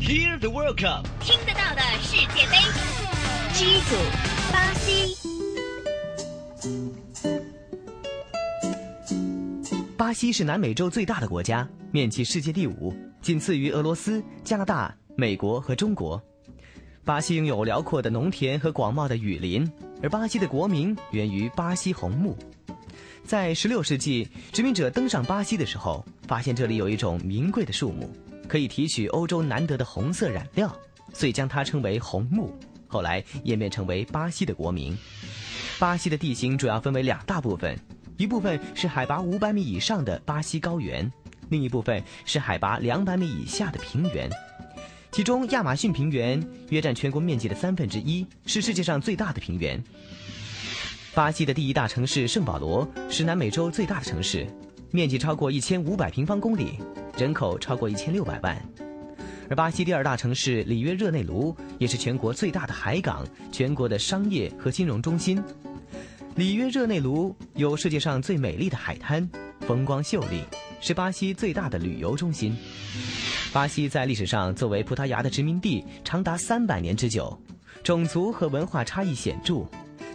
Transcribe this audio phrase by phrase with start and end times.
[0.00, 2.56] Hear the World Cup，听得到的世界杯。
[3.52, 3.94] G 组，
[4.50, 5.14] 巴西。
[9.98, 16.20] 巴西是南美洲最大的国家，面积世界第五，仅次于俄罗斯、加拿大、美国和中国。
[17.04, 19.70] 巴西拥有辽阔的农田和广袤的雨林，
[20.02, 22.36] 而巴西的国名源于巴西红木。
[23.22, 28.10] 在16世纪，殖民者登上巴西的时候，发现这里有一种名贵的树木，
[28.50, 30.76] 可以提取欧洲难得的红色染料，
[31.14, 32.52] 所以将它称为红木。
[32.88, 34.98] 后来演变成为巴西的国名。
[35.78, 37.78] 巴西的地形主要分为两大部分。
[38.16, 41.08] 一部分是海拔五百米以上的巴西高原，
[41.48, 44.28] 另一部分是海拔两百米以下的平原。
[45.12, 49.80] 其中，亚马逊平原约占全国面积的三分之一，是世界上最大的平原。
[51.14, 54.44] 巴西的第一大城市圣保罗是南美洲最大的城市，
[54.90, 56.80] 面积超过一千五百平方公里，
[57.16, 58.60] 人口超过一千六百万。
[59.48, 65.42] 而巴西第二大城市里约热内卢也是全国最大的海港，全国的商业和金融中心。
[66.36, 69.28] 里约热内卢有世界上最美丽的海滩，
[69.60, 70.42] 风光秀丽，
[70.80, 72.56] 是巴西最大的旅游中心。
[73.52, 77.36] 巴西在历史上作为葡萄牙的殖民地长达三百年之久，
[77.82, 79.66] 种族和文化差异显著，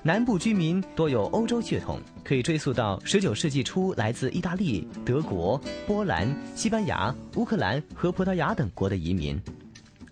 [0.05, 9.41] 南部居民多有欧洲血统，可以追溯到19世纪初来自意大利、德国、波兰、西班牙、乌克兰和葡萄牙等国的移民，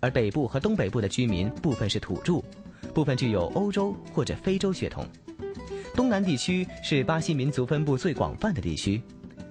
[0.00, 2.42] 而北部和东北部的居民部分是土著，
[2.92, 5.06] 部分具有欧洲或者非洲血统。
[5.94, 9.00] 东南地区是巴西民族分布最广泛的地区，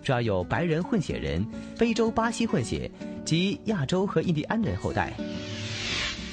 [0.04, 2.92] 主要有白人混血人、非洲巴西混血
[3.24, 5.14] 及亚洲和印第安人后代。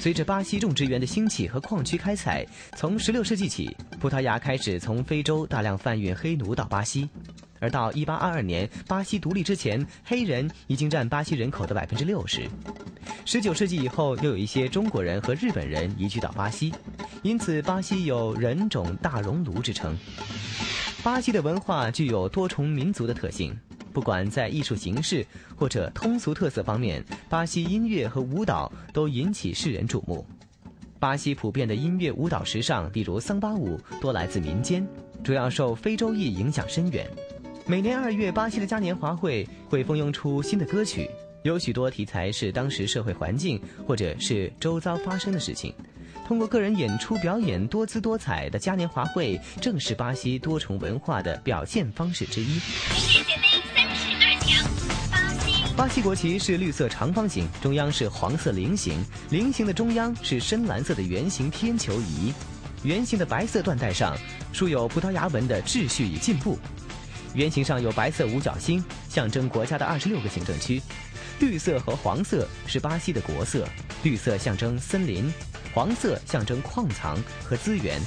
[0.01, 2.43] 随着巴西种植园的兴起和矿区开采，
[2.75, 7.07] 从16世纪起，葡萄牙开始从非洲大量贩运黑奴到巴西。
[7.59, 12.49] 而到1822年巴西独立之前，黑人已经占巴西人口的百分之六十。
[13.27, 16.73] 19世纪以后，又有一些中国人和日本人移居到巴西。
[17.21, 19.95] 因此，巴西有“人种大熔炉”之称。
[21.03, 23.55] 巴西的文化具有多重民族的特性，
[23.91, 25.25] 不管在艺术形式
[25.55, 30.25] 或者通俗特色方面，巴西音乐和舞蹈都引起世人瞩目。
[30.99, 34.87] 巴西普遍的音乐舞蹈时尚，比如桑巴舞，多来自民间，
[35.23, 37.09] 主要受非洲裔影响深远。
[37.65, 41.09] 每年二月，巴西的嘉年华会会蜂拥出新的歌曲，
[41.43, 45.73] 有许多题材是当时社会环境或者是周遭发生的事情。
[46.27, 52.59] 通过个人演出表演多姿多彩的嘉年华会，正是巴西多重文化的表现方式之一。
[55.75, 56.01] 巴西。
[56.01, 62.33] 国旗是绿色长方形，中央是黄色菱形，菱形的中央是深蓝色的圆形天球仪，
[62.83, 64.17] 圆形的白色缎带上
[64.51, 66.57] 竖有葡萄牙文的“秩序与进步”。
[67.33, 70.81] 圆形上有白色五角星，象征国家的二十六个行政区。
[71.39, 73.67] 绿色和黄色是巴西的国色，
[74.03, 75.31] 绿色象征森林。
[75.73, 78.01] 黄色象征矿藏和资源。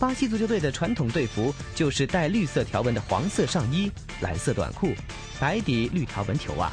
[0.00, 4.94] 巴西足球队的传统队服就是带绿色条纹的黄色上衣、蓝色短裤、
[5.38, 6.72] 白底绿条纹球袜。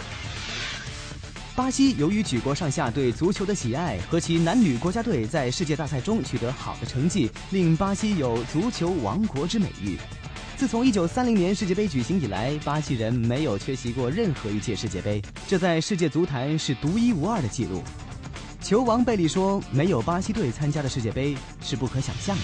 [1.53, 9.97] 巴西由于举国上下对足球的喜爱和其男女国家队在世界大赛中取得好的成绩，令巴西有“足球王国”之美誉。
[10.55, 17.83] 自从1930年世界杯举行以来，巴西人没有缺席过任何一届世界杯，这在世界足坛是独一无二的记录。
[18.61, 22.43] 球王贝利说：“没有巴西队参加的世界杯是不可想象的。”